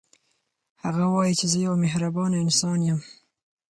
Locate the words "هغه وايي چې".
0.83-1.45